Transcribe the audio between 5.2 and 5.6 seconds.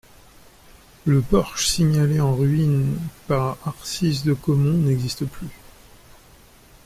plus.